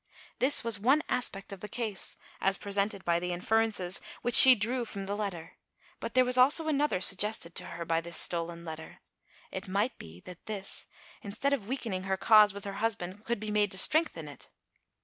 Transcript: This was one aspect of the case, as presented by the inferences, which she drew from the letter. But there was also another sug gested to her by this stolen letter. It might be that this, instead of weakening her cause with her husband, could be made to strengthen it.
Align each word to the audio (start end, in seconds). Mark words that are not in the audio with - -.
This 0.39 0.63
was 0.63 0.79
one 0.79 1.03
aspect 1.09 1.53
of 1.53 1.59
the 1.59 1.69
case, 1.69 2.17
as 2.41 2.57
presented 2.57 3.05
by 3.05 3.19
the 3.19 3.31
inferences, 3.31 4.01
which 4.23 4.33
she 4.33 4.55
drew 4.55 4.83
from 4.83 5.05
the 5.05 5.15
letter. 5.15 5.51
But 5.99 6.15
there 6.15 6.25
was 6.25 6.39
also 6.39 6.67
another 6.67 6.99
sug 7.01 7.19
gested 7.19 7.53
to 7.53 7.65
her 7.65 7.85
by 7.85 8.01
this 8.01 8.17
stolen 8.17 8.65
letter. 8.65 9.01
It 9.51 9.67
might 9.67 9.99
be 9.99 10.19
that 10.21 10.47
this, 10.47 10.87
instead 11.21 11.53
of 11.53 11.67
weakening 11.67 12.05
her 12.05 12.17
cause 12.17 12.51
with 12.51 12.65
her 12.65 12.77
husband, 12.81 13.25
could 13.25 13.39
be 13.39 13.51
made 13.51 13.69
to 13.73 13.77
strengthen 13.77 14.27
it. 14.27 14.49